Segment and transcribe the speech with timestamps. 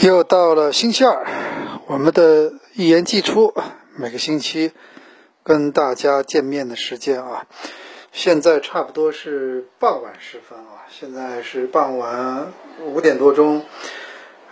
[0.00, 1.26] 又到了星期二，
[1.88, 3.52] 我们的一言既出，
[3.96, 4.70] 每个星期
[5.42, 7.46] 跟大家见面的时间啊，
[8.12, 12.52] 现在差不多是傍晚时分啊，现在是傍晚
[12.86, 13.64] 五点多钟。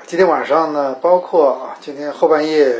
[0.05, 2.77] 今天晚上呢，包括啊，今天后半夜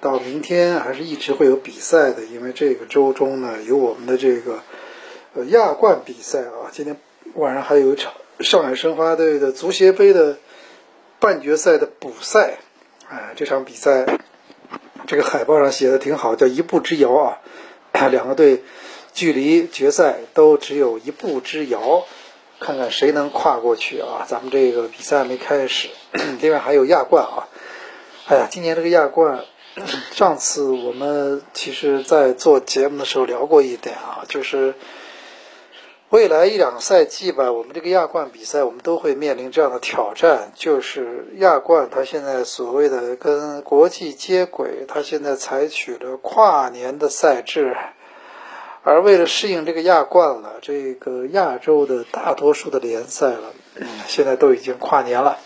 [0.00, 4.58] 到明天，还是一直会有比赛的，因为这个周中呢，有我们的这个
[5.34, 6.96] 呃亚冠比赛啊，今天
[7.34, 10.36] 晚上还有一场上海申花队的足协杯的
[11.20, 12.58] 半决赛的补赛，
[13.08, 14.18] 哎，这场比赛
[15.06, 17.38] 这个海报上写的挺好，叫一步之遥啊，
[18.10, 18.62] 两个队
[19.12, 22.04] 距离决赛都只有一步之遥，
[22.60, 24.26] 看看谁能跨过去啊！
[24.28, 25.88] 咱们这个比赛没开始，
[26.40, 27.48] 另外还有亚冠啊，
[28.26, 29.44] 哎呀，今年这个亚冠，
[30.12, 34.74] 上次我们其实在做节目的时候聊过一点啊，就是。
[36.10, 47.76] 未来一两个赛季吧，我们这个亚冠比赛，我们都会面临这样的挑战，就是亚冠它现在所谓的跟国际接轨，它现在采取了跨年的赛制，
[48.84, 53.52] 而为了适应这个亚冠了，这个亚洲的大多数的联赛了，
[54.06, 55.36] 现在都已经跨年了，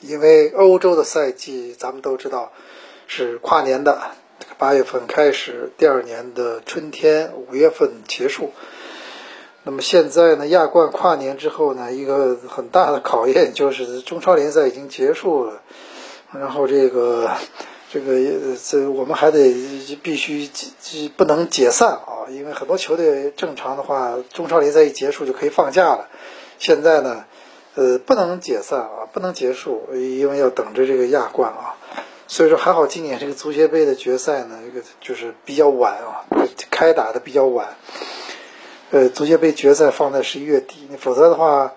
[0.00, 2.50] 因为欧洲的赛季咱们都知道
[3.06, 4.00] 是跨年的，
[4.56, 8.54] 八月份开始，第二年的春天五月份结束。
[9.62, 15.60] 那么现在呢，亚冠跨年之后呢，一个很大的考验就是中超联赛已经结束了，
[16.32, 17.30] 然后这个
[17.92, 19.52] 这个这我们还得
[20.02, 20.48] 必须
[21.14, 26.08] 不能解散啊，因为很多球队正常的话，中超联赛一结束就可以放假了，
[26.58, 27.26] 现在呢，
[27.74, 31.76] 呃，不能解散啊，不能结束，因为要等着这个亚冠啊，
[32.26, 36.24] 所以说还好今年这个足协杯的决赛呢，这个就是比较晚啊，
[36.70, 37.76] 开打的比较晚。
[38.92, 41.74] 呃，足协杯决赛放在十一月底，否则的话，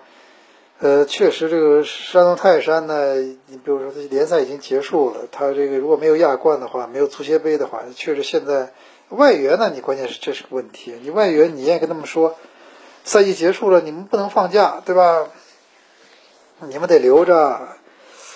[0.80, 3.14] 呃，确实这个山东泰山呢，
[3.46, 8.72] 你比如说它联赛已经结束了，它这个如果没有亚冠的话，没有足协杯的话，确实现在
[9.10, 12.34] 外援呢，你关键是这是个问题，你外援你也跟他们说，
[13.04, 15.28] 赛季结束了，你们不能放假，对吧？
[16.58, 17.68] 你们得留着，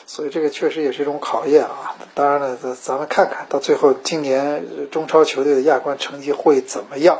[0.06, 1.96] 所以这个确实也是一种考验啊。
[2.14, 7.18] 当然了，咱咱们看看到最后今年中超球队的亚冠成绩会怎么样。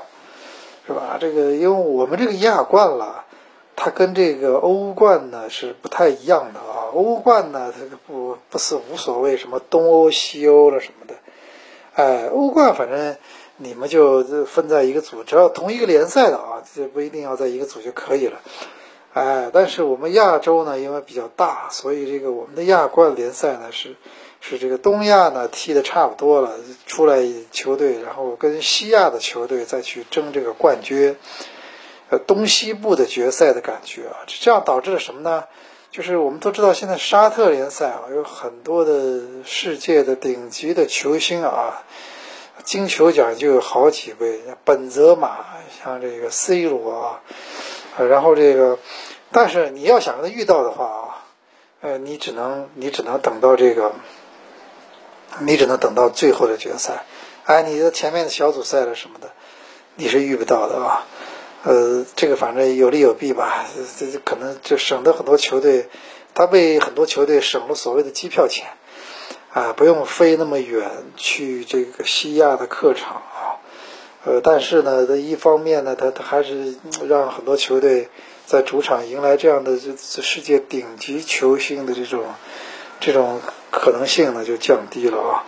[0.88, 1.19] 是吧？
[1.21, 3.26] 这个因为我们这个亚冠了，
[3.76, 6.88] 它跟这个欧冠呢是不太一样的啊。
[6.94, 11.15] 欧冠呢，它不不是无所谓什么东欧、西欧了什么的，
[11.93, 13.16] 哎，欧冠反正
[13.59, 18.41] 你们就分在一个组，只要同一个联赛的啊，就不一定要在一个组就可以了，
[19.12, 19.50] 哎。
[19.53, 23.94] 但是我们亚洲呢，因为比较大，所以这个我们的亚冠联赛呢是。
[24.41, 26.53] 是这个东亚呢踢的差不多了，
[26.87, 31.16] 出来球队，然后跟西亚的球队再去争这个冠军，
[32.09, 35.44] 呃，东西部的决赛的感觉啊，这样导致了什么呢？
[35.91, 41.82] 就是我们都知道，现在沙特联赛啊，有很多的世界的顶级的球星啊，
[42.62, 45.47] 金球奖就有好几位，像本泽马，
[45.82, 47.20] 像这个 C 罗啊，
[48.09, 48.78] 然后这个，
[49.32, 51.26] 但是你要想跟他遇到的话啊，
[51.81, 53.93] 呃，你只能你只能等到这个。
[55.41, 57.05] 你只能等到最后的决赛，
[57.44, 59.31] 哎，你的前面的小组赛了什么的，
[59.96, 61.06] 你是遇不到的啊。
[61.64, 63.67] 呃，这个反正有利有弊吧，
[63.99, 65.88] 这这可能就省得很多球队，
[66.35, 68.69] 他为很多球队省了所谓的机票钱，
[69.52, 73.58] 啊，不用飞那么远去这个西亚的客场啊。
[74.25, 76.76] 呃，但是呢，这一方面呢，他他还是
[77.08, 78.08] 让很多球队
[78.46, 82.25] 在主场迎来这样的这这世界顶级球星的这种
[83.00, 83.41] 这种。
[83.71, 85.45] 可能性呢就降低了啊，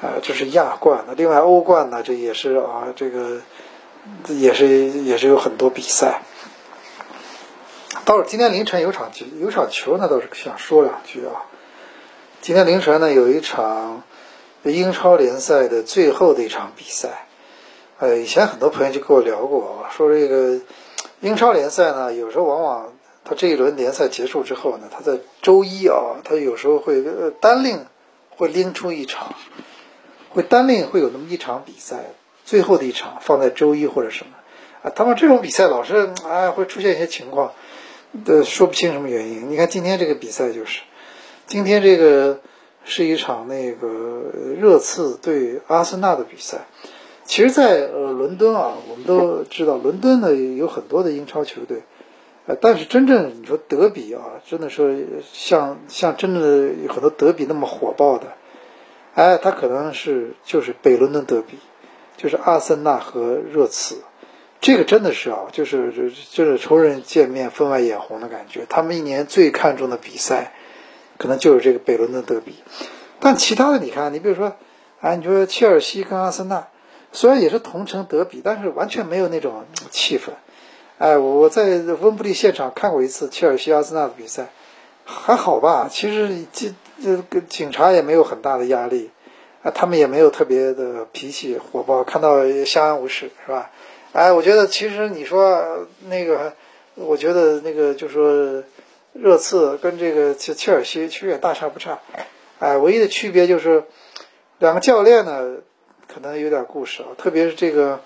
[0.00, 1.04] 啊，这是亚冠。
[1.08, 3.40] 那另外欧冠呢，这也是啊，这个
[4.28, 6.22] 也是也是有很多比赛。
[8.04, 11.42] 到了今天凌晨有场球，有场球呢，倒是想说两句啊。
[12.40, 14.04] 今天凌晨呢，有一场
[14.62, 17.26] 英超联赛的最后的一场比赛。
[17.98, 20.60] 呃，以前很多朋友就跟我聊过，说这个
[21.20, 22.92] 英超联赛呢，有时候往往。
[23.24, 27.04] 他这一轮联赛结束之后呢，他在周一啊，他有时候会
[27.40, 27.86] 单另
[28.30, 29.34] 会拎出一场，
[30.30, 31.98] 会单另会有那么一场比赛，
[32.44, 34.32] 最后的一场放在周一或者什么
[34.82, 34.90] 啊。
[34.94, 37.52] 他们这种比赛老是哎会出现一些情况，
[38.26, 39.50] 呃说不清什么原因。
[39.50, 40.80] 你看今天这个比赛就是，
[41.46, 42.40] 今天这个
[42.84, 44.24] 是一场那个
[44.58, 46.66] 热刺对阿森纳的比赛。
[47.26, 51.82] 其实，在呃伦敦啊，我们都知道，伦敦呢有很多的英超球队，
[52.60, 54.88] 但是真正你说德比啊，真的说
[55.32, 58.32] 像像真正的有很多德比那么火爆的，
[59.14, 61.58] 哎，他可能是就是北伦敦德比，
[62.16, 64.02] 就是阿森纳和热刺，
[64.60, 68.66] 这个真的是啊，就是就是仇人见面分外眼红的感觉。
[68.68, 70.52] 他们一年最看重的比赛，
[71.18, 72.54] 可能就是这个北伦敦德比。
[73.18, 74.56] 但其他的你看，你比如说，
[75.00, 76.68] 哎，你说切尔西跟阿森纳。
[77.12, 80.30] 虽然也是同城德比，但是完全没有那种气氛。
[81.00, 84.50] 哎，我在温布利现场看过一次切尔西阿森纳的比赛，
[85.06, 85.88] 还好吧。
[85.90, 89.08] 其实这这个警察也没有很大的压力，
[89.62, 93.70] 啊，他们也没有特别的脾气火爆，看到相安无事，是吧？
[94.12, 96.52] 哎，我觉得其实你说那个，
[96.96, 98.62] 我觉得那个就说
[99.14, 101.98] 热刺跟这个切切尔西其实也大差不差。
[102.58, 103.84] 哎，唯一的区别就是
[104.58, 105.56] 两个教练呢。
[106.12, 108.00] 可能有点故事啊，特别是这个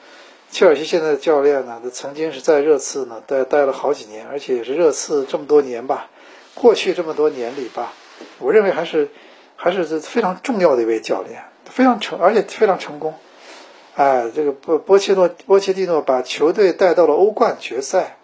[0.55, 6.09] 切尔西现在的教练呢，他曾经是在热刺呢待待了好几年，而且也是热刺这么多年吧，
[6.55, 7.93] 过去这么多年里吧，
[8.39, 9.09] 我认为还是
[9.57, 13.15] 还是非常重要的一位教练，非常成，而且非常成功。
[13.97, 18.17] 哎，这个波波切诺波切蒂诺把球队带到了欧冠决赛。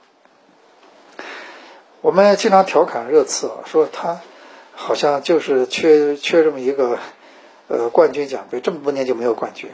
[2.01, 4.21] 我们经常调侃热刺啊，说他
[4.73, 7.01] 好像就是缺缺这么一个。
[7.67, 9.71] 呃，冠军奖杯这么多年就没有冠军，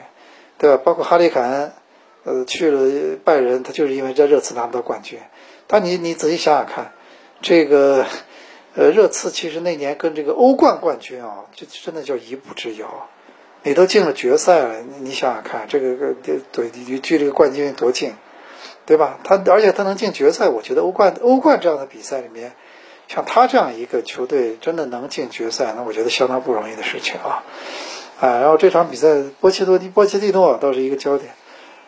[0.58, 0.82] 对吧？
[0.84, 1.72] 包括哈利凯恩，
[2.26, 5.20] 呃，去了拜仁，他就是因为在热刺拿不到冠军。
[5.68, 6.92] 但你你仔细想想看，
[7.40, 8.04] 这个
[8.74, 13.06] 呃，热刺其实那年跟这个欧冠冠军啊，就真的叫一步之遥。
[13.62, 16.14] 你都进了决赛了，你想想看，这个个
[16.50, 18.12] 对你距这个冠军多近，
[18.86, 19.20] 对吧？
[19.22, 22.54] 他而且他能进决赛，我觉得欧冠欧冠这样的比赛里面，
[23.06, 27.44] 像他这样一个球队真的能进决赛，那我觉得相当不容易的事情啊。
[28.20, 31.32] 啊，然后这场比赛，波切多蒂波切蒂诺倒是一个焦点，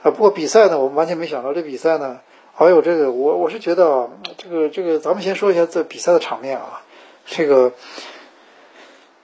[0.03, 2.21] 啊，不过比赛呢，我们完全没想到这比赛呢，
[2.55, 6.83] 还有这个，我我是觉得啊，这个这个，咱们先说一下这比赛的场面啊，
[7.27, 7.73] 这个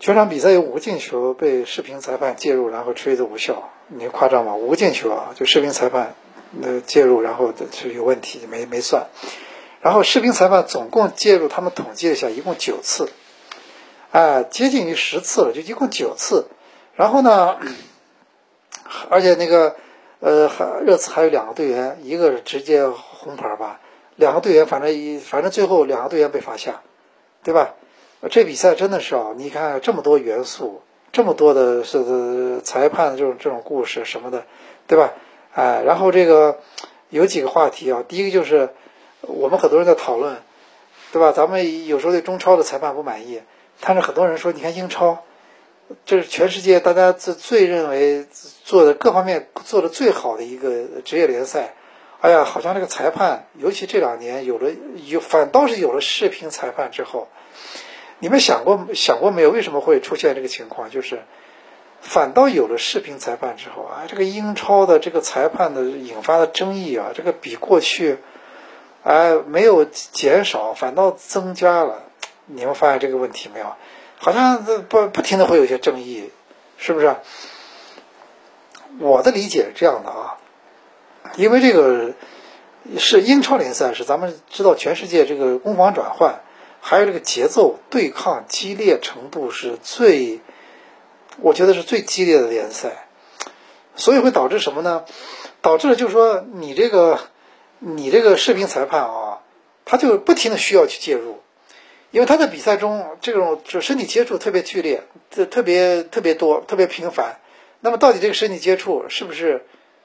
[0.00, 4.54] 全场比赛有五个进球被视频裁判介入，然后吹的无效，你夸张吗？
[4.56, 6.14] 五个进球啊，就视频裁判
[6.62, 9.06] 呃介入，然后是有问题，没没算，
[9.80, 13.08] 然后视频裁判总共介入，他们统计了一下，一共九次，
[14.10, 16.48] 哎，接近于十次了，就一共九次。
[16.96, 17.56] 然后呢，
[19.10, 19.74] 而且那个，
[20.24, 23.78] 呃，还热刺还有两个队员，一个是直接红牌吧，
[24.16, 26.80] 两个队员反正一反正最后两个队员被罚下，
[27.42, 27.74] 对吧？
[28.30, 30.80] 这比赛真的是啊，你看这么多元素，
[31.12, 34.46] 这么多的是裁判的这种这种故事什么的，
[34.86, 35.12] 对吧？
[35.52, 36.58] 哎，然后这个
[37.10, 38.70] 有几个话题啊，第一个就是
[39.20, 40.38] 我们很多人在讨论，
[41.12, 41.32] 对吧？
[41.32, 43.42] 咱们有时候对中超的裁判不满意，
[43.78, 45.22] 但是很多人说，你看英超。
[46.06, 48.26] 这是全世界大家最最认为
[48.64, 51.74] 做的各方面做的最好的一个职业联赛。
[52.20, 54.70] 哎呀，好像这个裁判，尤其这两年有了
[55.06, 57.28] 有反倒是有了视频裁判之后，
[58.18, 59.50] 你们想过想过没有？
[59.50, 60.88] 为什么会出现这个情况？
[60.88, 61.22] 就是
[62.00, 68.18] 反倒有了视频裁判之后啊，这个英超的这个裁判的引发的争议啊，这个比过去
[69.02, 72.04] 哎没有减少，反倒增加了。
[72.46, 73.66] 你们发现这个问题没有？
[74.18, 76.30] 好像不不停的会有一些争议，
[76.78, 77.16] 是不是？
[79.00, 80.38] 我的理解是这样的啊，
[81.36, 82.12] 因为这个
[82.96, 86.40] 是英超联赛，是咱们知道全世界这个攻防转换，
[86.80, 90.40] 还有这个节奏对抗激烈程度是最，
[91.40, 93.08] 我觉得是最激烈的联赛，
[93.96, 95.04] 所以会导致什么呢？
[95.60, 97.18] 导致了就是说你这个
[97.78, 99.40] 你这个视频裁判啊，
[99.84, 101.40] 他就不停的需要去介入。
[102.14, 105.02] 因为他在比赛中这种就身体接触特别剧烈，
[105.32, 107.40] 特特别特别多，特别频繁。
[107.80, 109.64] 那么到底这个身体接触是不是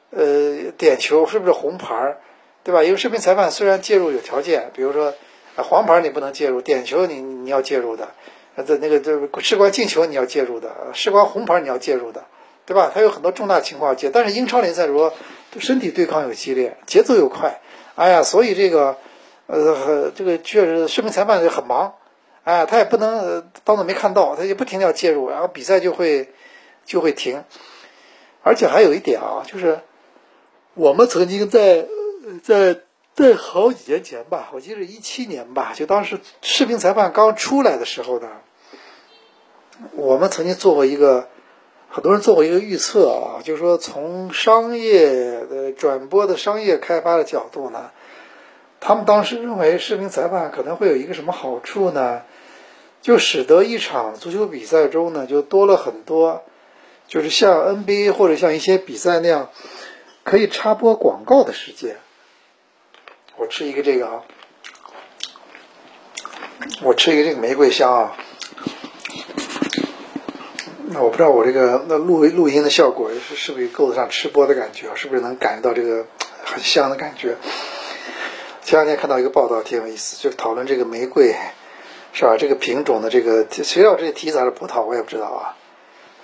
[0.10, 2.18] 呃点球，是不是红牌，
[2.64, 2.84] 对吧？
[2.84, 5.14] 因为视频裁判虽然介入有条件，比如说
[5.58, 8.10] 黄牌你不能介入，点球你你要介入的，
[8.56, 12.26] 呃这那个这事关进球你要介入的，事关红牌你要介入的，
[12.66, 12.92] 对吧？
[12.92, 14.10] 他有很多重大情况介。
[14.10, 15.14] 但是英超联赛如果
[15.60, 17.62] 身体对抗又激烈，节奏又快，
[17.94, 18.98] 哎呀，所以这个
[19.46, 21.94] 呃这个确实视频裁判很忙。
[22.44, 26.30] 哎，他也不能当做没看到，他就不停的要介入，然后比赛就会
[26.86, 27.44] 就会停。
[28.42, 29.82] 而且还有一点啊，就是
[30.74, 31.86] 我们曾经在
[32.42, 32.80] 在
[33.14, 38.30] 在好几年前吧，我记得一七年吧，就当时视频裁判刚出来的时候呢，
[39.92, 41.28] 我们曾经做过一个，
[41.90, 47.92] 很多人做过一个预测啊，就是说从商业的转播的商业开发的角度呢，
[48.80, 52.22] 他们当时认为视频裁判可能会有一个什么好处呢？
[53.02, 56.44] 就使得一场足球比赛中呢，就多了很多，
[57.08, 59.50] 就是像 NBA 或者像一些比赛那样，
[60.24, 61.98] 可以插播广告的时间。
[63.38, 64.24] 我吃一个这个啊，
[66.84, 68.18] 我吃一个这个玫瑰香啊。
[70.92, 74.94] 那我不知道我这个那录录音的效果是是不是够得上吃播的感觉？
[74.96, 76.06] 是不是能感觉到这个
[76.44, 77.38] 很香的感觉？
[78.64, 81.34] 前两天看到一个报道挺有意思，就讨论这个玫瑰，
[82.14, 82.36] 是吧？
[82.38, 85.56] 这个品种的这个谁知道这提子还是葡萄我也不知道啊。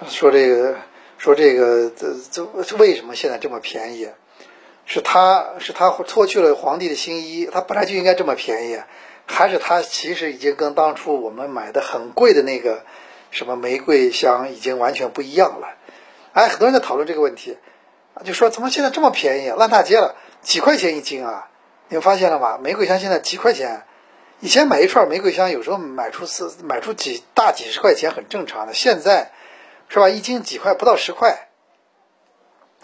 [0.07, 0.75] 说这个
[1.17, 2.13] 说这个这
[2.63, 4.09] 这为什么现在这么便宜？
[4.85, 8.79] 是他是他脱去了皇帝的新衣，他本来就应该这么便宜，
[9.25, 12.83] 还是他其实已经跟当初我们买的很贵的那个？
[13.31, 15.75] 什么玫瑰香已经完全不一样了，
[16.31, 17.57] 哎，很多人在讨论这个问题，
[18.23, 21.49] 就说怎么现在这么便宜，烂大街了，几块钱一斤啊？
[21.89, 22.57] 你们发现了吗？
[22.57, 23.83] 玫瑰香现在几块钱？
[24.41, 29.31] 以前买一串玫瑰香，有时候买出四买出几大几十块钱很正常的，现在
[29.87, 30.09] 是吧？
[30.09, 31.49] 一斤几块，不到十块，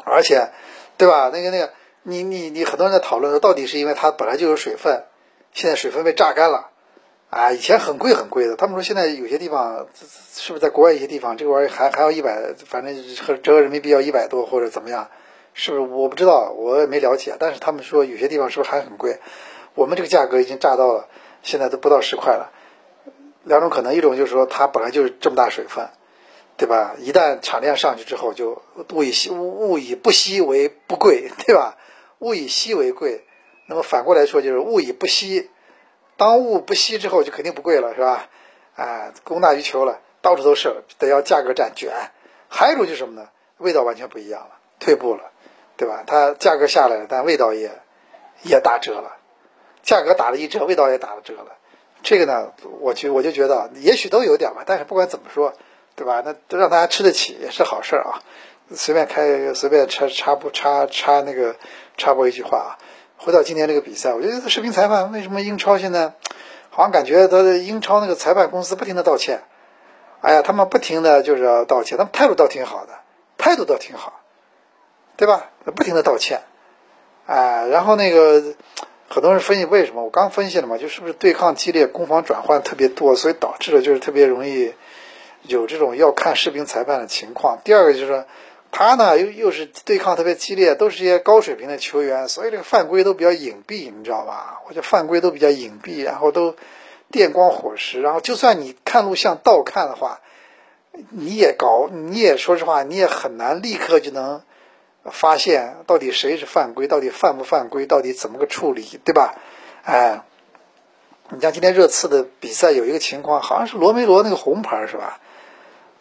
[0.03, 0.49] 而且，
[0.97, 1.29] 对吧？
[1.33, 1.71] 那个那个，
[2.03, 5.03] 你你你，很多人在讨论说，到底是因为它本来就有水分，
[5.53, 6.69] 现在水分被榨干了。
[7.29, 9.87] 啊，以前很贵很贵的，他们说现在有些地方
[10.35, 12.93] 是不是在国外一些地方，这个玩意儿还还要一百，反正
[13.25, 15.09] 和折合人民币要一百多或者怎么样，
[15.53, 15.81] 是不是？
[15.83, 17.35] 我不知道，我也没了解。
[17.39, 19.19] 但是他们说有些地方是不是还很贵？
[19.75, 21.07] 我们这个价格已经炸到了，
[21.43, 22.51] 现在都不到十块了。
[23.43, 25.89] 两种可能，一种就是说它本来就是这么大水分，
[26.57, 26.95] 对吧？
[26.99, 28.61] 一旦产量上去之后，就
[28.93, 31.77] 物以稀物物以不稀为不贵， 对吧？
[32.19, 33.25] 物以稀为贵。
[33.65, 35.49] 那么反过来说，就是物以不稀。
[36.17, 38.27] 当物不稀之后，就肯定不贵了，是吧？
[38.75, 41.91] 啊，供大于求了，到处都是，得要价格战卷。
[42.47, 43.29] 还有一种就是什么呢？
[43.57, 45.31] 味道完全不一样了，退步了，
[45.77, 46.03] 对吧？
[46.05, 47.71] 它价格下来了，但味道也
[48.43, 49.17] 也打折了，
[49.83, 51.57] 价格打了一折，味道也打了折了。
[52.03, 54.63] 这个呢，我就我就觉得，也许都有点吧。
[54.65, 55.53] 但是不管怎么说，
[55.95, 56.21] 对吧？
[56.25, 58.21] 那都让大家吃得起也是好事儿啊。
[58.73, 61.55] 随便开，随便插插不插插那个
[61.97, 62.71] 插播一句话啊。
[63.17, 66.13] 回到今天这个比赛，我觉得视频裁判为什么英超现在
[66.71, 69.43] 好像感觉他的英超那个裁判公司不停的道歉，
[70.21, 72.93] 哎呀，他们不停的就是要道歉，他们态度倒挺好的，
[73.37, 74.21] 态度倒挺好，
[75.17, 75.51] 对吧？
[75.65, 76.41] 不停的道歉，
[77.27, 78.55] 哎，然后那个
[79.11, 84.73] 很多人分析为什么，我刚分析了嘛，就是不是对抗激烈，攻防转换特别多，所以导致了就是特别容易
[85.43, 87.59] 有这种要看视频裁判的情况。
[87.63, 88.25] 第二个就是说。
[88.73, 94.61] 他呢又又是对抗特别激烈，都是一些高水平的球员，所以这个犯规都比较隐蔽，你知道吧？
[94.65, 96.55] 我觉得犯规都比较隐蔽，然后都
[97.11, 100.21] 电光火石，然后就算你看录像倒看的话，
[101.09, 104.41] 你也搞，你也说实话，你也很难立刻就能
[105.05, 109.35] 发现到底谁是犯规，到底犯不犯规，到底怎么个处理，对吧？
[109.83, 110.23] 哎，
[111.29, 115.19] 你像今天热刺的比赛有一个情况，好像是罗梅罗那个红牌是吧？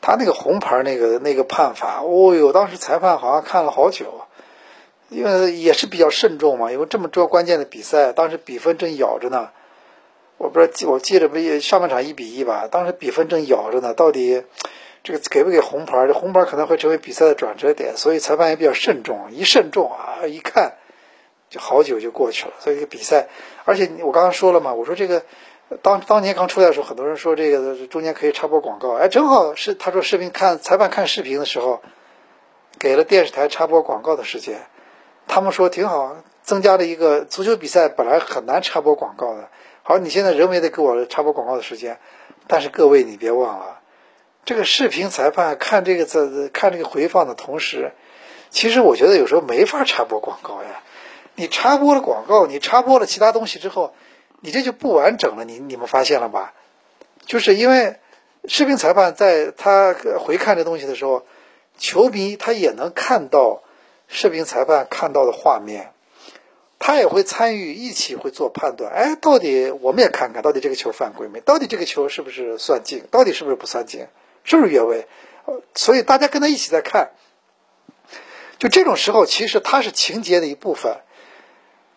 [0.02, 4.23] 他那个红牌那个那个判罚，哦哟，当时裁判好像看了好久，
[5.09, 9.50] 因为也是比较慎重嘛，因为这么多关键的比赛，当时比分正咬着呢。
[10.38, 14.42] 我不知道记我记得不也上半场一比一吧，当时比分正咬着呢，到底
[15.02, 16.07] 这个给不给红牌？
[16.07, 19.30] 这红牌可能会成为比赛的转折点，所以裁判也比较慎重。
[19.33, 20.75] 一慎重啊，一看
[21.49, 22.52] 就好久就过去了。
[22.59, 23.28] 所以这个比赛，
[23.64, 25.23] 而且我刚刚说了嘛，我说这个。
[25.83, 31.80] 当当年刚出来的时候，很多人说这个中间可以插播广告，哎，正好是他说视频看裁判看视频的时候，
[32.80, 34.66] 给了电视台插播广告的时间，
[35.28, 39.49] 他们说挺好，增加了一个足球比赛本来很难插播广告的，
[39.85, 42.00] 好，你现在人为的给我插播广告的时间，
[42.49, 43.79] 但是各位你别忘了，
[44.44, 47.92] 这个视频裁判看这个在看这个回放的同时，
[48.50, 50.82] 其实我觉得有时候没法插播广告呀，
[51.35, 53.94] 你插播了广告，你插播了其他东西之后。
[54.42, 56.54] 你这就不完整了，你你们发现了吧？
[57.26, 57.97] 就是因为
[58.47, 61.26] 视频裁判在他回看这东西的时候，
[61.76, 63.62] 球迷他也能看到
[64.09, 65.92] 视频裁判看到的画面，
[66.78, 68.90] 他也会参与一起会做判断。
[68.90, 71.40] 哎，到底我们也看看到底这个球犯规没？
[71.40, 73.04] 到底这个球是不是算进？
[73.11, 74.06] 到底是不是不算进？
[74.44, 75.06] 是不是越位？
[75.75, 77.11] 所以大家跟他一起在看，
[78.59, 80.99] 就这种时候，其实它是情节的一部分。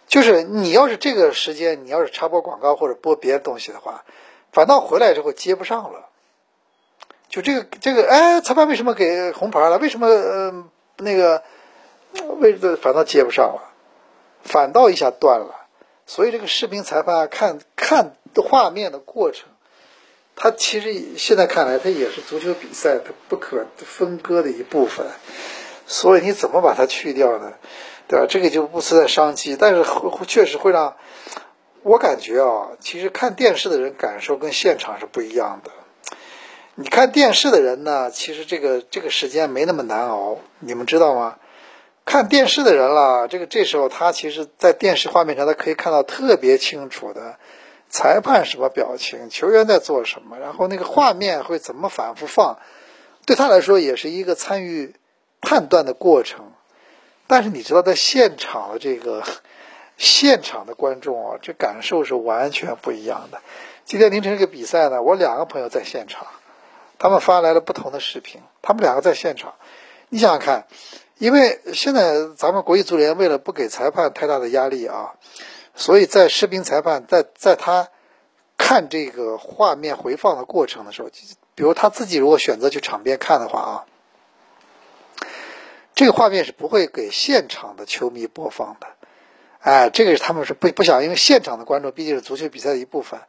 [0.07, 4.03] 就是你要是这个时间，你要是插播广告或者播别的东西的话，
[4.51, 6.09] 反倒回来之后接不上了。
[7.29, 9.79] 就这个这个，哎，裁判为什么给红牌了？
[9.79, 10.65] 为什么呃
[10.97, 11.43] 那个
[12.39, 13.73] 位置反倒接不上了？
[14.43, 15.67] 反倒一下断了。
[16.05, 19.49] 所以这个视频裁判看看画面的过程，
[20.35, 25.05] 它其实现在看来，它也是足球比赛它不可分割的一部分。
[25.85, 27.53] 所以你怎么把它去掉呢？
[28.07, 28.25] 对吧？
[28.27, 30.95] 这个就不存在商机，但是会确实会让
[31.83, 35.71] 我感觉啊，其实看电视的人感受跟现场是不一样的。
[36.75, 41.37] 你看电视的人呢，其实这个这个时间没那么难熬，你们知道吗？
[42.05, 47.37] 看电视的人了，这个这时候他其实，在电视画面上，他可以看到特别清楚的
[47.93, 52.57] 裁判什么表情，球员在做什么，然后那个画面会怎么反复放，
[53.27, 54.95] 对他来说也是一个参与
[55.41, 56.53] 判断的过程。
[57.27, 59.21] 但是你知道，在现场的这个
[59.95, 63.41] 现场的观众啊，这感受是完全不一样的。
[63.85, 66.25] 今天凌晨这个比赛呢，我两个朋友在现场。
[66.97, 69.53] 他们发来了不同的视频，他们两个在现场。
[70.09, 70.65] 你想想看，
[71.19, 75.13] 因为现在咱们国际足联为了不给裁判太大的压力啊，
[75.75, 77.89] 所以在视频裁判在在他
[78.57, 81.09] 看这个画面回放的过程的时候，
[81.55, 83.73] 比如他自己如果选择去场边看的话啊，
[85.95, 88.87] 这个画面是不会给现场的球迷播放的。
[89.59, 93.19] 哎，这个是他们是不不想，因为现场的观众毕竟是足球比赛的一部分。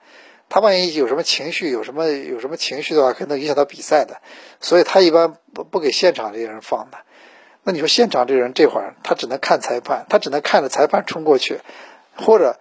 [0.49, 4.21] 他万一有什么情绪，有什么有什么情绪的话，可能影响到比赛的，
[4.61, 6.99] 所以他一般不不给现场这些人放的。
[7.63, 11.61] 那你说现场这人这会儿他只能看裁判，他只能看着裁判冲过去，
[12.17, 12.59] 或者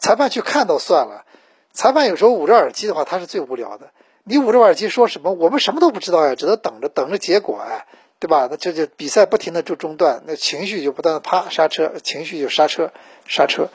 [0.00, 1.24] 裁判去看都算了，
[1.72, 3.90] 裁判有时候捂着耳机的话，他是最无聊的。
[4.24, 5.32] 你捂着耳机说什么？
[5.32, 7.86] 我们什么都不知道呀，只能等着等着结果哎，
[8.18, 8.48] 对吧？
[8.50, 12.92] 那这就比赛不停的就中断，那情绪就不断的啪刹车，情绪就刹车
[13.26, 13.68] 刹车。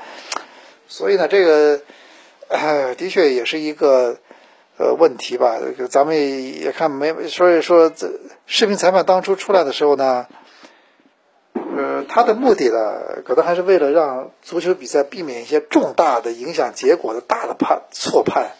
[0.87, 1.81] 所以呢，这个。
[2.53, 4.17] 哎，的确也是一个
[4.77, 5.57] 呃问题吧。
[5.89, 10.27] 咱们也看没，所以说这视频裁判当初出来的时候呢，
[11.75, 18.51] 呃，他的目的呢，可能还是为了让足球比赛避免一些重大的影响结果的大的判错判。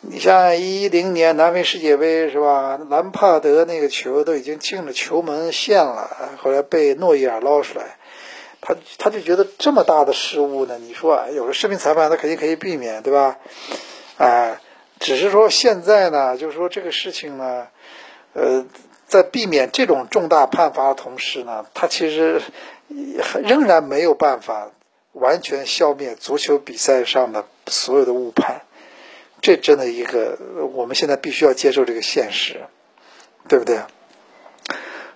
[0.00, 2.78] 你像一零年南非世界杯是吧？
[2.90, 7.96] 兰帕德那个球都已经进了球门线了，后来被诺伊尔捞出来。
[8.60, 10.78] 他他就觉得这么大的失误呢？
[10.78, 13.38] 你说有个视频裁判，他肯定可以避免，对吧？
[14.18, 14.60] 哎，
[15.00, 17.66] 只是说现在呢，就是说这个事情呢，
[18.34, 18.64] 呃，
[19.12, 22.40] 在避免这种重大判罚的同时呢，他其实
[23.42, 24.70] 仍然没有办法
[25.12, 28.62] 完全消灭足球比赛上的所有的误判。
[29.42, 30.38] 这真的一个，
[30.72, 32.62] 我们现在必须要接受这个现实，
[33.48, 33.80] 对不对？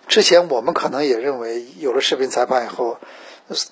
[0.06, 2.98] 之前我们可能也认为，有了视频裁判以后。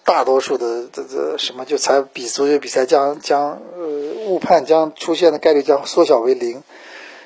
[0.04, 3.84] 大多数的这这什么就才比足球比赛将将呃
[4.28, 6.62] 误判将出现的概率将缩小为零。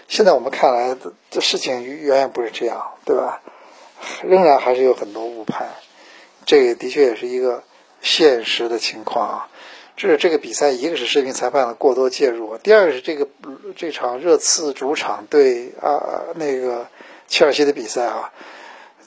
[0.09, 0.97] 现在我们看来，
[1.31, 3.41] 这事情远远不是这样，对吧？
[4.23, 5.69] 仍然还是有很多误判，
[6.47, 7.63] 这个的确也是一个
[8.01, 9.49] 现实的情况啊。
[9.97, 13.29] 这是这个比赛，一个是视频裁判的过多介入，第二个是这个
[13.77, 16.87] 这场热刺主场对啊那个
[17.27, 18.33] 切尔西的比赛啊。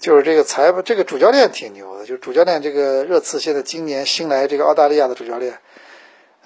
[0.02, 2.06] 就是这个裁判，这个主教练挺牛的。
[2.06, 5.60] 就是主教练这个热刺现在今年新来这个澳大利亚的主教练，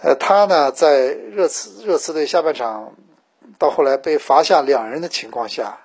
[0.01, 2.93] 呃，他呢在热刺热刺队下半场
[3.57, 5.79] 到后来被罚下两人的情况下，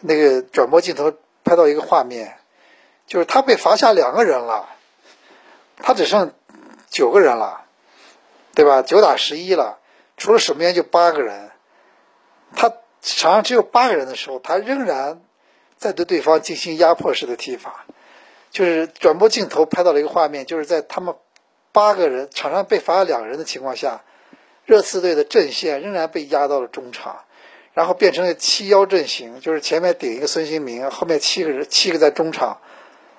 [0.00, 1.12] 那个转播镜头
[1.44, 2.36] 拍到一个画面，
[3.06, 4.68] 就是他被罚下两个人了，
[5.76, 6.32] 他只剩
[6.90, 7.64] 九个人了，
[8.54, 8.82] 对吧？
[8.82, 9.78] 九打十一了，
[10.16, 11.50] 除了守门员就八个人，
[12.54, 15.20] 他场上只有八个人的时候，他仍然。
[15.78, 17.84] 在对对方进行压迫式的踢法，
[18.52, 21.16] 就是转播镜头拍到了一个画面，就是在他们
[21.72, 24.04] 八个人场上被罚两个人的情况下，
[24.72, 27.24] 热刺队的阵线仍然被压到了中场，
[27.74, 32.58] 然后变成了七幺阵型，就是前面顶一个孙兴民，后面七个人七个在中场，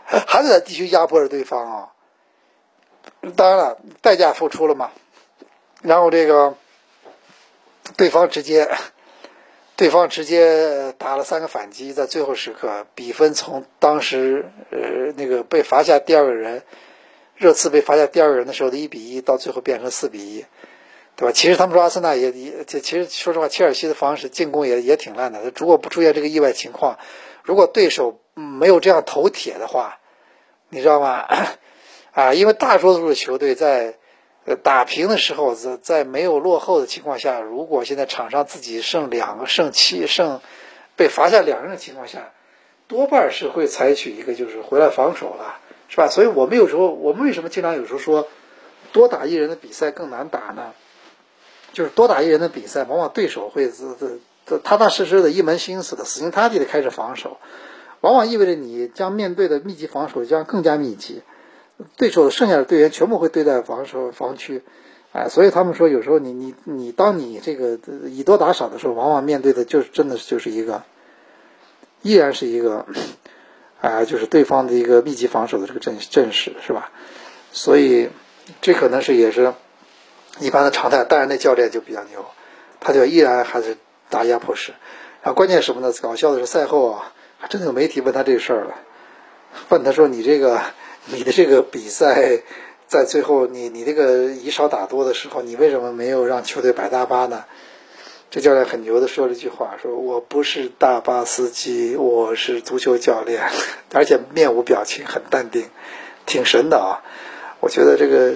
[0.04, 1.90] 还在继续压迫着对方啊。
[3.36, 4.90] 当然了，代价付出了嘛，
[5.84, 6.56] 然后这个
[7.96, 8.68] 对方直接。
[9.76, 16.62] 对方直接打了三个反击，在最后时刻，比分从当时呃那个被罚下第二个人，
[17.36, 20.46] 热刺被罚下第二个人的时候的一比一，到最后变成四比一，
[21.16, 21.32] 对吧？
[21.32, 25.52] 其实他们说阿森纳也也，其实说实话，切尔西的防守进攻也也挺烂的。
[25.56, 26.98] 如果不出现这个意外情况，
[27.44, 30.00] 如果对手没有这样投铁的话，
[30.70, 31.26] 你知道吗？
[32.14, 33.96] 啊，因为大多数的球队在。
[34.62, 40.42] 打平的时候，在在没有落后的情况下，如果现在场上自己剩两个、剩七、剩
[40.98, 42.34] 被罚下两人的情况下，
[42.90, 46.10] 多半是会采取一个就是回来防守了，是吧？
[46.10, 48.28] 所以我们有时候，我们为什么经常有时候说
[48.92, 50.74] 多打一人的比赛更难打呢？
[51.74, 57.38] 就是多打一人的比赛，往往对手会这这这踏踏实实的一门心思的死心塌地的开始防守，
[58.00, 61.22] 往往意味着你将面对的密集防守将更加密集。
[61.98, 64.62] 对手剩下的队员全部会对待防守防区，
[65.12, 70.84] 哎，所以他们说有时候你你你当你这个以多打少的时候，往往面对的就是真的就是一个，
[72.04, 72.86] 依然是一个，
[73.82, 76.92] 啊，就是对方的一个密集防守的这个阵阵势是吧？
[77.52, 78.10] 所以
[78.62, 79.54] 这可能是也是
[80.40, 81.04] 一般的常态。
[81.04, 82.26] 当然那教练就比较牛，
[82.80, 83.78] 他就依然还是
[84.10, 84.74] 打压迫式。
[85.22, 85.94] 啊，关键什么呢？
[86.02, 88.76] 搞笑的是赛后啊，还真的有媒体问他这事儿了，
[89.70, 90.62] 问他说：“你这个
[91.06, 92.42] 你的这个比赛，
[92.88, 97.46] 在最后你你这个以少打多的时候，你为什么没有让球队摆大巴呢？”
[98.32, 103.44] 这教练很牛的说了一句话：“说我不是大巴司机，我是足球教练，
[103.94, 105.70] 而且面无表情，很淡定，
[106.26, 107.06] 挺神的啊。”
[107.64, 108.36] 我觉得这个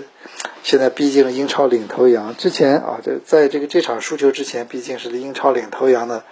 [0.63, 6.23] 现在毕竟英超领头羊，之前啊，这在这个这场输球之前，毕竟是英超领头羊的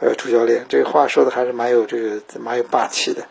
[0.00, 3.24] 呃主教练，这个话说的还是蛮有这个蛮有霸气的。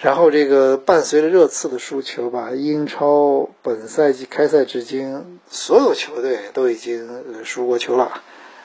[0.00, 8.20] 然后这个伴随着热刺的输球吧，英超本赛季开赛至今，所有球队都已经输过球了，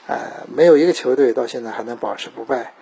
[0.08, 2.74] 呃，没有一个球队到现在还能保持不败。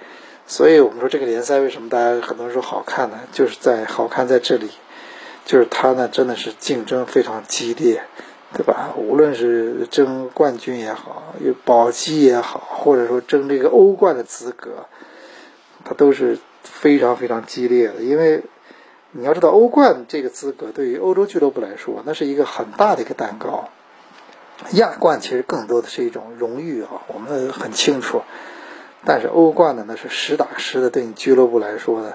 [0.48, 3.20] 所以我们说这个联赛为什么大家很多人说好看呢？
[3.34, 4.70] 就是在好看在这里，
[5.46, 8.04] 就是他呢真的是竞争非常激烈，
[8.54, 8.94] 对吧？
[8.98, 14.88] 无论是争冠军也好，有保级也好，或者说争这个欧冠的资格，
[15.84, 16.40] 他都是。
[16.68, 18.44] 非常非常激烈的，因为
[19.12, 23.70] 你要知道，欧冠这个资格对于欧洲俱乐部来说，那是一个很大的一个蛋糕。
[24.72, 28.24] 亚冠其实更多的是一种荣誉啊，我们很清楚。
[29.06, 32.14] 但是欧冠呢，那是实打实的，对你俱乐部来说呢，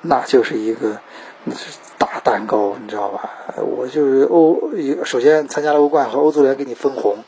[0.00, 1.00] 那就是一个
[1.42, 3.54] 那是大蛋糕，你知道吧？
[3.56, 4.70] 我就是欧，
[5.04, 7.24] 首先参加了欧冠和欧足联给你分红，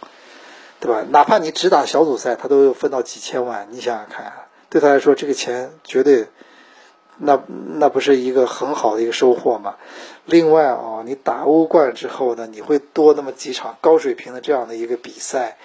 [0.78, 1.04] 对吧？
[1.11, 4.33] 哪怕你只打小组赛，他都分到几千万，你想想看，
[4.68, 6.28] 对他来说，这个钱绝对。
[7.22, 7.38] 那
[7.78, 9.74] 那不是一个很好的一个收获吗？
[10.24, 15.59] 另外啊，你打欧冠之后呢，你会多那么几场高水平的这样的一个比赛，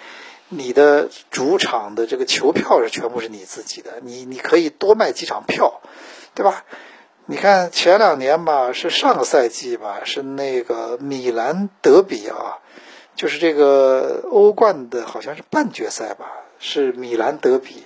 [0.50, 5.80] 你的主场的这个球票是全部是你自己的，你你可以多卖几场票，
[6.34, 6.66] 对吧？
[7.28, 12.58] 你看前两年吧，是上个赛季吧，是那个米兰德比啊，
[13.16, 16.26] 就是这个欧冠的好像是半决赛吧，
[16.60, 17.82] 是米兰德比，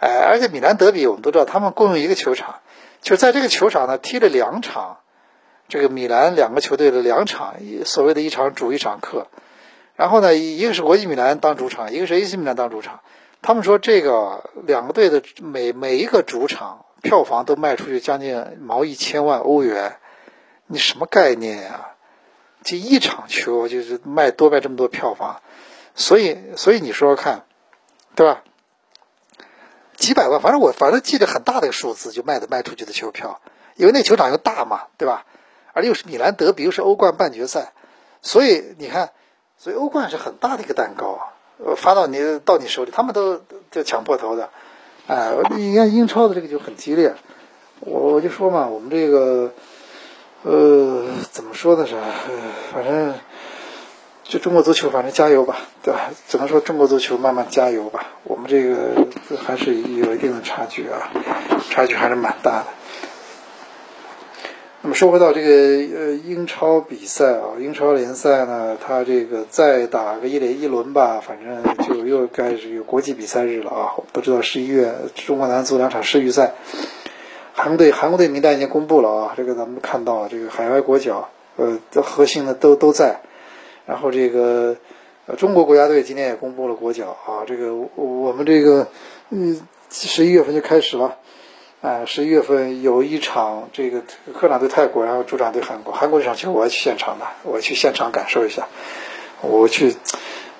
[0.00, 2.56] 哎，而且米兰德比我们都知道，他们共用一个球场。
[3.02, 4.96] 就在这个球场呢，踢了两场，
[5.68, 9.28] 这个米兰两个球队的两场，所谓的一场主一场客。
[9.94, 12.98] 然后呢，一个是国际米兰当主场，一个是 AC 米兰当主场。
[13.42, 19.96] 他们说这个两个队的每每一个主场票房都卖出去将近毛一千万欧元，
[20.66, 21.92] 你什么概念呀？
[22.64, 25.40] 这一场球就是卖多卖这么多票房，
[25.94, 27.44] 所以所以你说说看，
[28.16, 28.42] 对吧？
[29.96, 33.40] 几百万，反正我反正记着很大的一个数字，就卖的卖出去的球票，
[33.76, 35.24] 因为那球场又大嘛，对吧？
[35.72, 37.72] 而又是米兰德比，又是欧冠半决赛，
[38.20, 39.12] 所以你看，
[39.56, 41.22] 所以欧冠是很大的一个蛋糕啊，
[41.76, 43.40] 发到你到你手里，他们都
[43.70, 44.50] 就抢破头的，
[45.06, 47.14] 哎，你看英超的这个就很激烈，
[47.80, 49.52] 我我就说嘛，我们这个，
[50.42, 51.94] 呃，怎么说呢是，
[52.72, 53.14] 反正。
[54.28, 56.10] 就中国足球，反正加油吧，对吧？
[56.26, 58.08] 只能说中国足球慢慢加油吧。
[58.24, 61.12] 我们这个还是有一定的差距啊，
[61.70, 62.66] 差距还是蛮大的。
[64.86, 65.50] 那么说回到这个
[65.98, 73.94] 呃英超比赛啊，英超联赛呢，它这个再打个一连一轮吧，反正就又该是有国际比赛日了啊。
[74.12, 74.94] 不知道十一月
[75.26, 76.54] 中国男足两场世预赛，
[77.52, 83.22] 韩国队韩国队名单已经公布了啊，这个咱们看到这个海外国脚呃核心的都都在。
[83.86, 84.76] 然后这个，
[85.26, 88.86] 呃，中国国家队今天也公布了国脚啊，这个我们这个，
[89.30, 91.16] 嗯，十一月份就开始了，
[91.86, 94.02] 啊，十一月份有一场这个
[94.34, 98.66] 客场对泰国，然后主场对韩国，韩国这场球我要去现场的，我去现场感受一下，
[99.40, 99.94] 我去，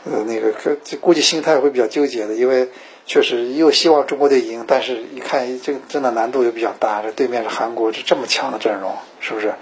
[0.04, 0.54] 呃，那个
[1.00, 2.68] 估计心态会比较纠结的，因为
[3.06, 9.52] 确实又希望中国队赢，但是一看这个真的难度又比较大，这对面是韩国，这这么强的阵容，是不是？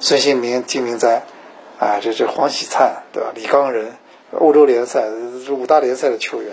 [0.00, 1.24] 孙兴民、金明哉。
[1.78, 3.32] 啊，这这黄喜灿对吧？
[3.34, 3.92] 李刚仁，
[4.32, 5.06] 欧洲联赛
[5.50, 6.52] 五大联赛的球员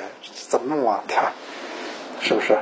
[0.50, 1.04] 怎么弄啊？
[1.08, 1.32] 他
[2.20, 2.58] 是不是？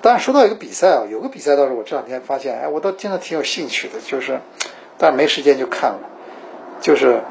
[0.00, 4.40] 但是说到一个比赛啊，有个比赛倒是我这两天发现，哎，我倒真的挺有兴趣的，就是，
[4.96, 6.00] 但是没时间就看了。
[6.80, 7.22] 就是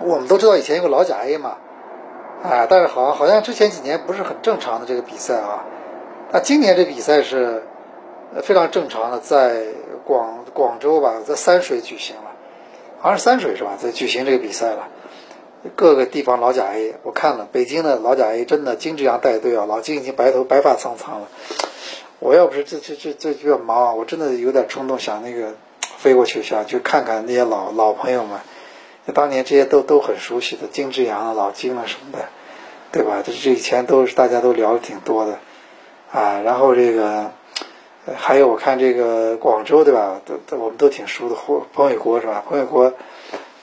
[0.00, 1.56] 我们都知道以前有个老甲 A 嘛，
[2.42, 5.64] 啊，但是好像好像之前几年不是很正常的这个比赛啊。
[6.32, 7.62] 那今年这比赛是
[8.42, 9.62] 非常正常的，在
[10.04, 12.22] 广广州吧，在三水举行了。
[13.00, 13.78] 好像是三水是吧？
[13.78, 14.88] 在举行这个比赛了，
[15.76, 21.28] 各个地方老甲 A 我看了，北京的老甲 A 真的金志扬带队啊，老金已经白头白发苍苍了。
[22.20, 25.54] 我要不是这这这这比较忙，我真的有点冲动想那个
[25.98, 28.40] 飞过去想去看看那些老老朋友们，
[29.14, 32.28] 当年这些都都很熟悉的金志扬啊、老金啊什么的，
[32.92, 33.22] 对吧？
[33.24, 35.38] 这这以前都是大家都聊的挺多的
[36.12, 37.32] 啊，然后这个。
[38.16, 40.22] 还有我看这个广州对吧？
[40.24, 42.42] 都都我们都挺熟的，或彭伟国是吧？
[42.48, 42.94] 彭伟国，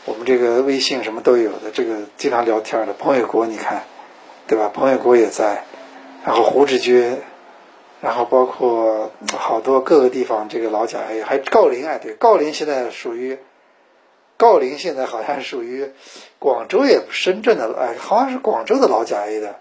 [0.06, 3.84] 我们这个微信什么都有的，这个经常聊天的彭伟国，你看，
[4.46, 4.70] 对吧？
[4.72, 5.66] 彭伟国也在，
[6.24, 7.20] 然后胡志军，
[8.02, 13.40] 然后包括好多各个地方这个老甲 A，还郜林哎，对，郜林现在属于，
[14.38, 15.92] 郜林现在好像属于
[16.38, 19.56] 广州也深圳的哎，好像是广州的老甲 A 的，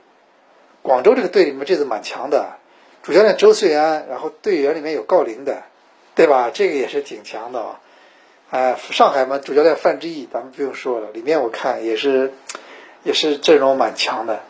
[0.82, 2.58] 广州这个队里面这次蛮强的，
[3.02, 5.62] 主教练周穗安，然后队员里面有郜林的，
[6.14, 6.50] 对吧？
[6.52, 7.80] 这个也是挺强的啊。
[8.54, 12.32] 哎，上海嘛，主教练范志毅，咱们不用说了，里面我看也是，
[13.02, 14.42] 也是阵容蛮强的，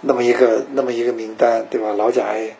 [0.00, 1.92] 那么一个那么一个名单，对吧？
[1.92, 2.54] 老贾 A，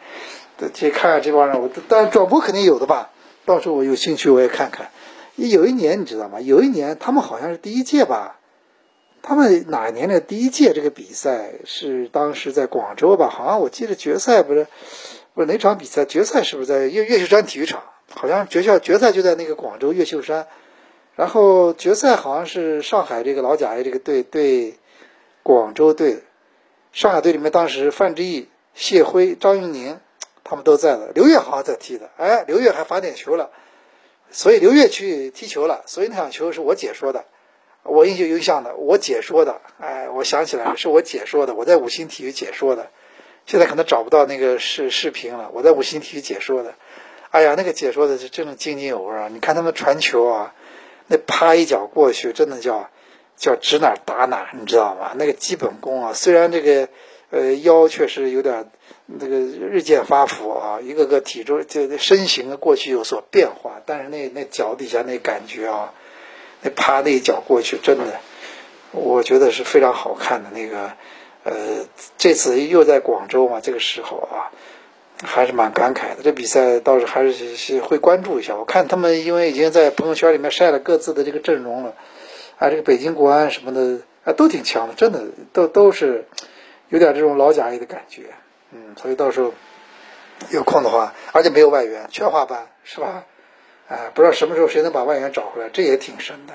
[0.75, 3.12] 这看看这帮人，我当然转播肯定有的吧，
[3.45, 4.90] 到时候我有兴趣我也看看。
[5.37, 6.40] 有一年你知道吗？
[6.40, 8.40] 有一年他们好像是第一届吧，
[9.23, 13.29] 他们哪年的第一届这个比赛是当时在广州吧？
[13.29, 14.66] 好像我记得决赛不是，
[15.33, 16.05] 不是哪场比赛？
[16.07, 17.85] 决赛是不是在越越秀山体育场？
[18.12, 20.49] 好像决赛决赛就在那个广州越秀山。
[21.14, 24.79] 然后决赛好像是上海这个老甲 A 这个队对
[25.42, 26.22] 广州队，
[26.90, 30.01] 上海队里面当时范志毅、谢辉、张玉宁
[30.42, 33.51] 他们都在的，刘越好像在踢的，哎，刘越还罚点球了，
[34.31, 37.27] 所以刘越去踢球了，所以那场球是我解说的，
[37.83, 42.88] 我印象有印象的，我解说的，哎，我想起来了，是我解说的，我在五星体育解说的，
[43.44, 46.75] 现在可能找不到那个视视频了，我在五星体育解说的，
[47.31, 50.55] 哎呀，那个解说的是真的津津有味啊，你看他们传球啊。
[51.12, 52.88] 那啪一脚过去，真的叫
[53.37, 55.12] 叫指哪打哪，你知道吗？
[55.18, 56.88] 那个基本功啊，虽然这个
[57.29, 58.70] 呃腰确实有点
[59.05, 65.92] 那个日渐发福啊，一个个体重这身形过去有所变化，但是那那脚底下那感觉啊，
[66.62, 68.05] 那啪那一脚过去，真的，
[68.92, 70.51] 我觉得是非常好看的。
[70.51, 70.92] 那个
[71.44, 71.85] 呃，
[72.16, 74.48] 这次又在广州嘛，这个时候啊。
[75.25, 78.57] 还是蛮感慨的，这比赛倒是还是是会关注一下。
[78.57, 81.95] 我看他们因为已经在朋友圈里面晒了各自的这个阵容了，
[82.59, 86.27] 啊，这个北京国安什么的啊都挺强的，真的都都是
[86.89, 88.25] 有点这种老甲 A 的感觉，
[88.73, 89.55] 嗯，所以到时候
[90.51, 93.25] 有空的话，而且没有外援，全华班是吧？
[93.89, 96.55] 哎，不知道什么时候谁能把外援找回来，这也挺神的。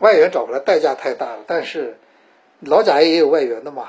[0.00, 1.96] 外援找回来代价太大了，但是
[2.58, 3.88] 老甲 A 也有外援的嘛，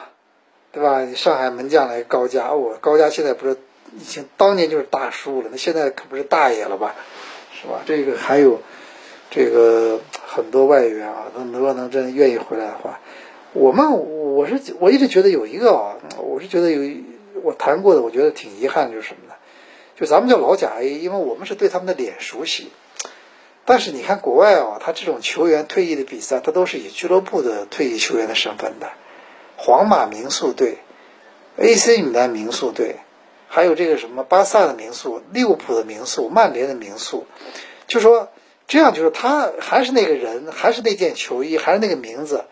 [0.72, 1.06] 对吧？
[1.16, 3.58] 上海门将来高家，我高家现在不是。
[3.98, 6.96] 以前当年就是大叔了，那现在可不是大爷了吧，
[7.54, 7.82] 是吧？
[7.86, 8.62] 这个还有
[9.32, 13.00] 这个很多外援啊，那如果能真愿意回来的话，
[13.54, 13.92] 我们
[14.36, 17.02] 我是我一直觉得有一个啊，我是觉得有
[17.42, 19.36] 我谈过的，我觉得挺遗憾的就是什么呢？
[19.96, 22.70] 就咱们叫老甲 A，因为我们是对他们的脸熟悉，
[23.64, 28.92] 但是你看国外啊，他这种球员退役的比赛，他都是以俱乐部的退役球员的身份的，
[29.56, 30.80] 皇马名宿队
[31.58, 32.98] ，AC 米兰名宿队。
[33.56, 37.26] 还有这个什么巴萨的名宿、利物浦的名宿、曼联的名宿，
[37.88, 38.28] 就说
[38.68, 42.44] 这样，就是他还是那个人，还是那件球衣，还是那个名字，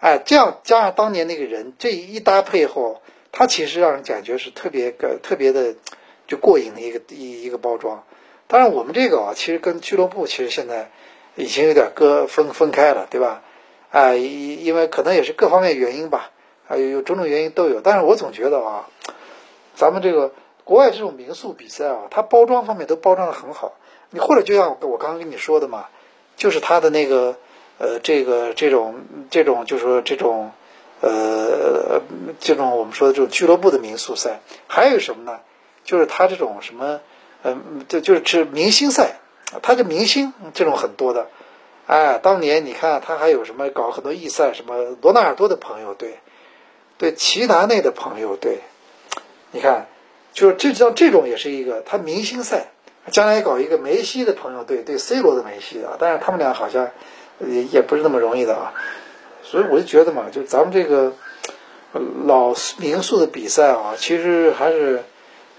[0.00, 5.74] 哎，这样加上当年那个人，这一搭配后，他其实让人感觉是特别个特别的
[6.26, 8.04] 就过瘾的一个一一个包装。
[8.46, 10.90] 当然，我们这个啊，其实跟俱乐部其实现在
[11.36, 13.42] 已经有点割分分开了，对吧？
[13.90, 16.30] 哎，因因为可能也是各方面原因吧，
[16.66, 17.82] 还有种种原因都有。
[17.82, 18.88] 但是我总觉得啊。
[19.78, 20.32] 咱们这个
[20.64, 23.74] 国外这种民宿比赛啊，它包装方面都包装的很好。
[24.10, 25.86] 你或者就像我刚刚跟你说的嘛，
[26.36, 27.36] 就是它的那个
[27.78, 28.96] 呃，这个这种
[29.30, 30.50] 这种，就是说这种
[31.00, 32.02] 呃，
[32.40, 35.38] 这种我们说的这种俱乐部的民宿赛，还有什么呢？
[35.84, 37.00] 就是它这种什么，
[37.44, 39.20] 嗯，就就是这明星赛，
[39.62, 41.28] 它这明星这种很多的。
[41.86, 46.18] 哎，当年你看他还有什么搞很多预赛，什么罗纳尔多的朋友对，
[46.98, 48.58] 对齐达内的朋友对。
[49.50, 49.86] 你看，
[50.34, 52.66] 就是这像这种也是一个他明星赛，
[53.10, 56.90] 将来搞一个梅西的朋友队对 C 罗的梅西的，但是他们俩好像
[57.40, 58.74] 也也不是那么容易的啊，
[59.42, 61.14] 所以我就觉得嘛，就咱们这个
[62.26, 65.02] 老民宿的比赛啊，其实还是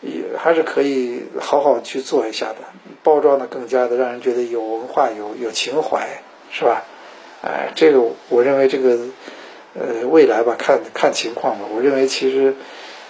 [0.01, 2.57] 也还是可以好好去做一下的，
[3.01, 6.21] 包装的更加的让人觉得有文化、有有情怀，
[6.51, 6.83] 是吧？
[7.41, 8.99] 哎，这个我认为这个
[9.73, 12.53] 呃未来吧，看看情况吧，我认为其实。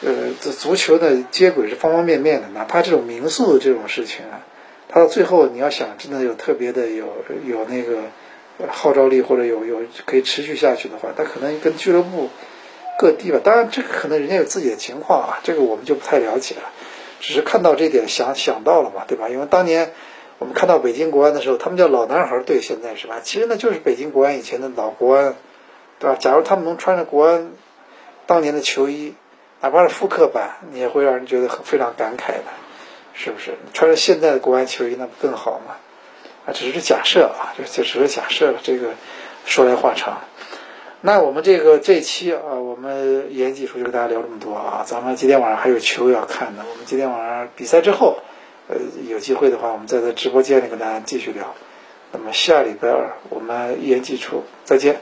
[0.02, 4.48] 呃，这足球的接轨是方方面面的，哪怕这种民宿这种事情啊，
[4.88, 7.06] 它到最后你要想真的有特别的有
[7.46, 8.04] 有那个
[8.70, 12.30] 号召力或者有有可以持续下去的话，它可能跟俱乐部
[12.98, 16.72] 各地吧，当然这个可能人家有自己的情况啊，这个我们就不太了解了，
[17.20, 19.28] 只是看到这点想想到了嘛，对吧？
[19.28, 19.92] 因为当年
[20.38, 23.20] 我们看到北京国安的时候，他们叫老男孩队，现在是吧？
[23.22, 25.36] 其实呢就是北京国安以前的老国安，
[26.00, 26.16] 对吧？
[26.18, 27.52] 假如他们能穿着国安
[28.26, 29.14] 当年的球衣。
[29.62, 32.44] 哪怕是复刻版，你也会让人觉得很非常感慨的，
[33.14, 33.56] 是不是？
[33.74, 35.76] 穿着现在的国安球衣，那不更好吗？
[36.46, 38.60] 啊，只是假设啊，这这只是假设了。
[38.64, 38.92] 这个
[39.46, 40.22] 说来话长。
[41.02, 44.84] 那我们这个这期啊，我们一言技术就跟大家聊这么多啊。
[44.86, 46.66] 咱们今天晚上还有球要看呢。
[46.70, 48.20] 我们今天晚上比赛之后，
[48.68, 51.54] 呃，有机会的话，我们再在直播间里跟大家继续聊。
[52.12, 55.00] 那么下礼拜二我们一言既出，再见。